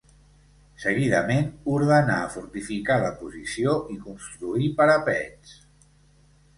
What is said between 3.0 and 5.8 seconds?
la posició i construir parapets.